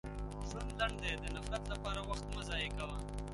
[0.49, 2.97] •ژوند لنډ دی، د نفرت لپاره وخت مه ضایع کوه.